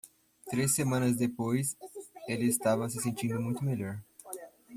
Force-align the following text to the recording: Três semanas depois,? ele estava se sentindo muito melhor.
Três 0.49 0.73
semanas 0.73 1.15
depois,? 1.17 1.77
ele 2.27 2.45
estava 2.47 2.89
se 2.89 2.99
sentindo 2.99 3.39
muito 3.39 3.63
melhor. 3.63 4.01